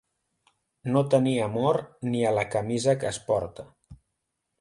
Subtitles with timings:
[0.95, 1.79] No tenir amor
[2.13, 3.67] ni a la camisa que es porta.